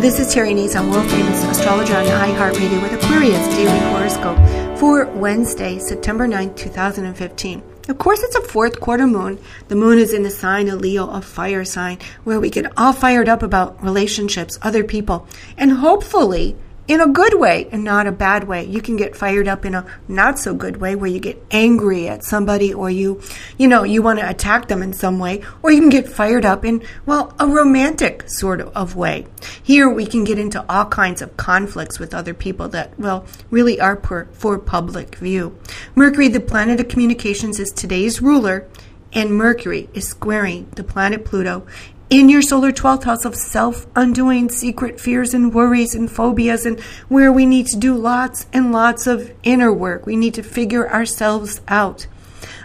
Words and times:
This 0.00 0.20
is 0.20 0.32
Terry 0.32 0.54
Nazon, 0.54 0.92
world 0.92 1.10
famous 1.10 1.42
astrologer 1.42 1.96
on 1.96 2.04
iHeartRadio 2.04 2.80
with 2.80 2.92
Aquarius 2.92 3.48
Daily 3.48 3.80
Horoscope 3.90 4.78
for 4.78 5.06
Wednesday, 5.06 5.80
September 5.80 6.28
9th, 6.28 6.56
2015. 6.56 7.62
Of 7.88 7.98
course, 7.98 8.22
it's 8.22 8.36
a 8.36 8.42
fourth 8.42 8.78
quarter 8.78 9.08
moon. 9.08 9.40
The 9.66 9.74
moon 9.74 9.98
is 9.98 10.12
in 10.12 10.22
the 10.22 10.30
sign 10.30 10.68
of 10.68 10.80
Leo, 10.80 11.10
a 11.10 11.20
fire 11.20 11.64
sign, 11.64 11.98
where 12.22 12.38
we 12.38 12.48
get 12.48 12.78
all 12.78 12.92
fired 12.92 13.28
up 13.28 13.42
about 13.42 13.82
relationships, 13.82 14.56
other 14.62 14.84
people, 14.84 15.26
and 15.56 15.72
hopefully 15.72 16.54
in 16.88 17.02
a 17.02 17.06
good 17.06 17.38
way 17.38 17.68
and 17.70 17.84
not 17.84 18.06
a 18.06 18.12
bad 18.12 18.48
way. 18.48 18.64
You 18.64 18.80
can 18.80 18.96
get 18.96 19.14
fired 19.14 19.46
up 19.46 19.66
in 19.66 19.74
a 19.74 19.86
not 20.08 20.38
so 20.38 20.54
good 20.54 20.78
way 20.78 20.96
where 20.96 21.10
you 21.10 21.20
get 21.20 21.44
angry 21.50 22.08
at 22.08 22.24
somebody 22.24 22.72
or 22.72 22.88
you, 22.90 23.20
you 23.58 23.68
know, 23.68 23.84
you 23.84 24.02
want 24.02 24.18
to 24.18 24.28
attack 24.28 24.68
them 24.68 24.82
in 24.82 24.94
some 24.94 25.18
way, 25.18 25.42
or 25.62 25.70
you 25.70 25.80
can 25.80 25.90
get 25.90 26.08
fired 26.08 26.46
up 26.46 26.64
in, 26.64 26.82
well, 27.04 27.34
a 27.38 27.46
romantic 27.46 28.28
sort 28.28 28.62
of 28.62 28.96
way. 28.96 29.26
Here 29.62 29.88
we 29.88 30.06
can 30.06 30.24
get 30.24 30.38
into 30.38 30.64
all 30.68 30.86
kinds 30.86 31.20
of 31.20 31.36
conflicts 31.36 31.98
with 31.98 32.14
other 32.14 32.32
people 32.32 32.68
that, 32.70 32.98
well, 32.98 33.26
really 33.50 33.78
are 33.78 33.96
for, 33.96 34.26
for 34.32 34.58
public 34.58 35.16
view. 35.16 35.58
Mercury, 35.94 36.28
the 36.28 36.40
planet 36.40 36.80
of 36.80 36.88
communications, 36.88 37.60
is 37.60 37.70
today's 37.70 38.22
ruler 38.22 38.66
and 39.12 39.34
Mercury 39.34 39.88
is 39.94 40.06
squaring 40.08 40.68
the 40.74 40.84
planet 40.84 41.24
Pluto 41.24 41.66
in 42.10 42.30
your 42.30 42.40
solar 42.40 42.72
12th 42.72 43.04
house 43.04 43.24
of 43.24 43.36
self 43.36 43.86
undoing 43.94 44.48
secret 44.48 44.98
fears 44.98 45.34
and 45.34 45.52
worries 45.52 45.94
and 45.94 46.10
phobias, 46.10 46.64
and 46.64 46.80
where 47.08 47.30
we 47.30 47.44
need 47.44 47.66
to 47.66 47.76
do 47.76 47.94
lots 47.94 48.46
and 48.52 48.72
lots 48.72 49.06
of 49.06 49.32
inner 49.42 49.72
work. 49.72 50.06
We 50.06 50.16
need 50.16 50.34
to 50.34 50.42
figure 50.42 50.90
ourselves 50.90 51.60
out. 51.68 52.06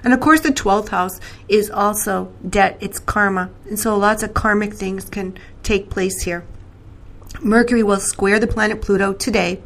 And 0.03 0.13
of 0.13 0.19
course, 0.19 0.41
the 0.41 0.49
12th 0.49 0.89
house 0.89 1.19
is 1.47 1.69
also 1.69 2.33
debt, 2.47 2.77
it's 2.79 2.99
karma. 2.99 3.49
And 3.67 3.79
so 3.79 3.97
lots 3.97 4.23
of 4.23 4.33
karmic 4.33 4.73
things 4.73 5.09
can 5.09 5.37
take 5.61 5.89
place 5.89 6.23
here. 6.23 6.45
Mercury 7.41 7.83
will 7.83 7.99
square 7.99 8.39
the 8.39 8.47
planet 8.47 8.81
Pluto 8.81 9.11
today, 9.11 9.61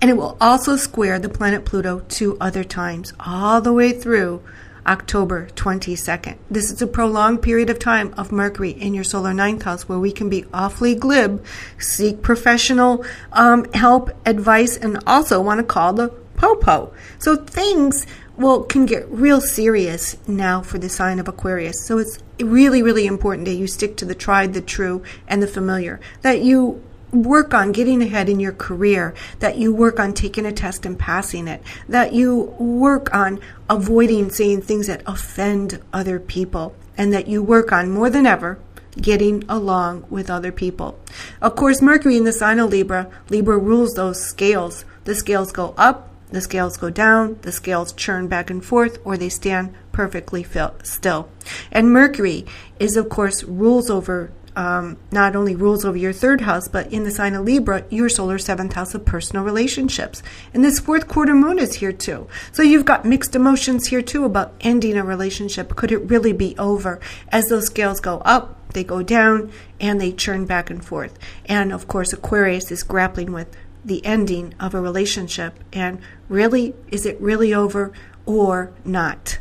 and 0.00 0.10
it 0.10 0.14
will 0.14 0.36
also 0.40 0.74
square 0.74 1.18
the 1.18 1.28
planet 1.28 1.64
Pluto 1.64 2.00
two 2.08 2.36
other 2.40 2.64
times, 2.64 3.12
all 3.20 3.60
the 3.60 3.72
way 3.72 3.92
through 3.92 4.42
October 4.86 5.48
22nd. 5.54 6.36
This 6.50 6.70
is 6.70 6.82
a 6.82 6.86
prolonged 6.86 7.42
period 7.42 7.70
of 7.70 7.78
time 7.78 8.14
of 8.16 8.32
Mercury 8.32 8.70
in 8.70 8.94
your 8.94 9.04
solar 9.04 9.34
ninth 9.34 9.62
house 9.62 9.88
where 9.88 9.98
we 9.98 10.12
can 10.12 10.28
be 10.28 10.44
awfully 10.52 10.94
glib, 10.94 11.44
seek 11.78 12.22
professional 12.22 13.04
um, 13.32 13.64
help, 13.72 14.10
advice, 14.26 14.76
and 14.76 15.02
also 15.06 15.40
want 15.40 15.58
to 15.58 15.64
call 15.64 15.92
the 15.92 16.08
popo. 16.36 16.92
So 17.18 17.36
things 17.36 18.06
well 18.36 18.62
can 18.62 18.86
get 18.86 19.06
real 19.10 19.40
serious 19.40 20.16
now 20.26 20.62
for 20.62 20.78
the 20.78 20.88
sign 20.88 21.18
of 21.18 21.28
Aquarius. 21.28 21.84
So 21.84 21.98
it's 21.98 22.18
really, 22.40 22.82
really 22.82 23.06
important 23.06 23.44
that 23.46 23.54
you 23.54 23.66
stick 23.66 23.96
to 23.98 24.06
the 24.06 24.14
tried, 24.14 24.54
the 24.54 24.62
true, 24.62 25.02
and 25.28 25.42
the 25.42 25.46
familiar. 25.46 26.00
That 26.22 26.40
you 26.40 26.82
work 27.12 27.54
on 27.54 27.72
getting 27.72 28.02
ahead 28.02 28.28
in 28.28 28.40
your 28.40 28.52
career, 28.52 29.14
that 29.40 29.58
you 29.58 29.74
work 29.74 29.98
on 29.98 30.12
taking 30.12 30.46
a 30.46 30.52
test 30.52 30.86
and 30.86 30.98
passing 30.98 31.48
it, 31.48 31.62
that 31.88 32.12
you 32.12 32.54
work 32.58 33.12
on 33.14 33.40
avoiding 33.68 34.30
saying 34.30 34.62
things 34.62 34.86
that 34.86 35.02
offend 35.06 35.80
other 35.92 36.18
people, 36.18 36.74
and 36.96 37.12
that 37.12 37.28
you 37.28 37.42
work 37.42 37.72
on 37.72 37.90
more 37.90 38.10
than 38.10 38.26
ever 38.26 38.58
getting 39.00 39.44
along 39.48 40.04
with 40.10 40.28
other 40.28 40.52
people. 40.52 40.98
Of 41.40 41.56
course, 41.56 41.80
Mercury 41.80 42.16
in 42.16 42.24
the 42.24 42.32
sign 42.32 42.58
of 42.58 42.70
Libra, 42.70 43.10
Libra 43.28 43.56
rules 43.56 43.94
those 43.94 44.20
scales. 44.20 44.84
The 45.04 45.14
scales 45.14 45.52
go 45.52 45.74
up, 45.78 46.08
the 46.30 46.40
scales 46.40 46.76
go 46.76 46.90
down, 46.90 47.38
the 47.42 47.52
scales 47.52 47.92
churn 47.92 48.28
back 48.28 48.50
and 48.50 48.64
forth, 48.64 48.98
or 49.04 49.16
they 49.16 49.28
stand 49.28 49.74
perfectly 49.92 50.46
still. 50.82 51.28
And 51.72 51.90
Mercury 51.90 52.46
is, 52.78 52.96
of 52.96 53.08
course, 53.08 53.44
rules 53.44 53.90
over 53.90 54.30
um, 54.56 54.96
not 55.10 55.36
only 55.36 55.54
rules 55.54 55.84
over 55.84 55.96
your 55.96 56.12
third 56.12 56.40
house, 56.40 56.68
but 56.68 56.92
in 56.92 57.04
the 57.04 57.10
sign 57.10 57.34
of 57.34 57.44
Libra, 57.44 57.84
your 57.90 58.08
solar 58.08 58.38
seventh 58.38 58.74
house 58.74 58.94
of 58.94 59.04
personal 59.04 59.44
relationships. 59.44 60.22
And 60.52 60.64
this 60.64 60.80
fourth 60.80 61.08
quarter 61.08 61.34
moon 61.34 61.58
is 61.58 61.74
here 61.74 61.92
too. 61.92 62.26
So 62.52 62.62
you've 62.62 62.84
got 62.84 63.04
mixed 63.04 63.34
emotions 63.34 63.86
here 63.88 64.02
too 64.02 64.24
about 64.24 64.54
ending 64.60 64.96
a 64.96 65.04
relationship. 65.04 65.76
Could 65.76 65.92
it 65.92 66.10
really 66.10 66.32
be 66.32 66.56
over? 66.58 67.00
As 67.28 67.48
those 67.48 67.66
scales 67.66 68.00
go 68.00 68.18
up, 68.18 68.56
they 68.72 68.84
go 68.84 69.02
down, 69.02 69.50
and 69.80 70.00
they 70.00 70.12
churn 70.12 70.46
back 70.46 70.70
and 70.70 70.84
forth. 70.84 71.18
And 71.46 71.72
of 71.72 71.88
course, 71.88 72.12
Aquarius 72.12 72.70
is 72.70 72.82
grappling 72.82 73.32
with 73.32 73.56
the 73.84 74.04
ending 74.04 74.54
of 74.60 74.74
a 74.74 74.80
relationship. 74.80 75.54
And 75.72 76.00
really, 76.28 76.74
is 76.88 77.06
it 77.06 77.20
really 77.20 77.52
over 77.52 77.92
or 78.26 78.72
not? 78.84 79.38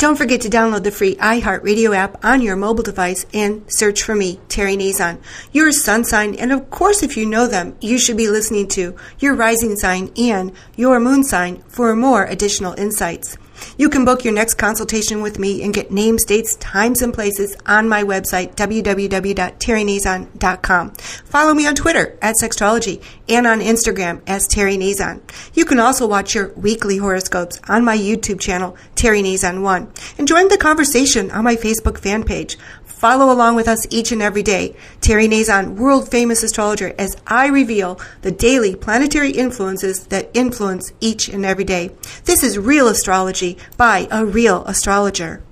Don't 0.00 0.16
forget 0.16 0.40
to 0.40 0.48
download 0.48 0.84
the 0.84 0.90
free 0.90 1.14
iHeartRadio 1.16 1.94
app 1.94 2.24
on 2.24 2.40
your 2.40 2.56
mobile 2.56 2.82
device 2.82 3.26
and 3.34 3.62
search 3.68 4.02
for 4.02 4.14
me, 4.14 4.40
Terry 4.48 4.74
Nazon. 4.74 5.18
Your 5.52 5.72
sun 5.72 6.04
sign, 6.04 6.34
and 6.36 6.52
of 6.52 6.70
course, 6.70 7.02
if 7.02 7.18
you 7.18 7.26
know 7.26 7.46
them, 7.46 7.76
you 7.82 7.98
should 7.98 8.16
be 8.16 8.30
listening 8.30 8.66
to 8.68 8.96
your 9.18 9.34
rising 9.34 9.76
sign 9.76 10.10
and 10.16 10.52
your 10.74 11.00
moon 11.00 11.22
sign 11.22 11.58
for 11.68 11.94
more 11.94 12.24
additional 12.24 12.72
insights. 12.80 13.36
You 13.76 13.88
can 13.88 14.04
book 14.04 14.24
your 14.24 14.34
next 14.34 14.54
consultation 14.54 15.22
with 15.22 15.38
me 15.38 15.62
and 15.62 15.72
get 15.74 15.90
names, 15.90 16.24
dates, 16.24 16.56
times, 16.56 17.02
and 17.02 17.14
places 17.14 17.56
on 17.66 17.88
my 17.88 18.02
website, 18.02 18.56
www.terrynazon.com. 18.56 20.90
Follow 20.90 21.54
me 21.54 21.66
on 21.66 21.74
Twitter 21.74 22.18
at 22.20 22.36
Sexstrology 22.36 23.02
and 23.28 23.46
on 23.46 23.60
Instagram 23.60 24.20
as 24.26 24.46
Terry 24.46 24.76
Nazon. 24.76 25.22
You 25.54 25.64
can 25.64 25.78
also 25.78 26.06
watch 26.06 26.34
your 26.34 26.52
weekly 26.54 26.98
horoscopes 26.98 27.58
on 27.68 27.84
my 27.84 27.96
YouTube 27.96 28.40
channel, 28.40 28.76
Terry 28.94 29.22
Nazon 29.22 29.62
1, 29.62 29.92
and 30.18 30.28
join 30.28 30.48
the 30.48 30.58
conversation 30.58 31.30
on 31.30 31.44
my 31.44 31.56
Facebook 31.56 31.98
fan 31.98 32.24
page. 32.24 32.58
Follow 33.00 33.32
along 33.32 33.56
with 33.56 33.66
us 33.66 33.86
each 33.88 34.12
and 34.12 34.20
every 34.20 34.42
day. 34.42 34.76
Terry 35.00 35.26
Nazon, 35.26 35.76
world 35.76 36.10
famous 36.10 36.42
astrologer, 36.42 36.94
as 36.98 37.16
I 37.26 37.46
reveal 37.46 37.98
the 38.20 38.30
daily 38.30 38.76
planetary 38.76 39.30
influences 39.30 40.04
that 40.08 40.28
influence 40.34 40.92
each 41.00 41.26
and 41.26 41.46
every 41.46 41.64
day. 41.64 41.92
This 42.26 42.42
is 42.42 42.58
real 42.58 42.88
astrology 42.88 43.56
by 43.78 44.06
a 44.10 44.26
real 44.26 44.66
astrologer. 44.66 45.42